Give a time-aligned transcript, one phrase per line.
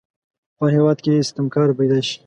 [0.57, 2.17] په هر هیواد کې ستمکاره پیداشي.